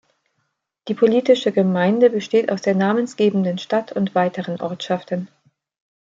Die 0.87 0.95
politische 0.95 1.51
Gemeinde 1.51 2.09
besteht 2.09 2.51
aus 2.51 2.63
der 2.63 2.73
namensgebenden 2.73 3.59
Stadt 3.59 3.91
und 3.91 4.15
weiteren 4.15 4.59
Ortschaften. 4.59 5.27